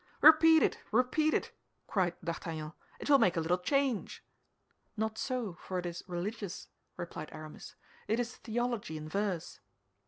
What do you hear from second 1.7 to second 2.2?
cried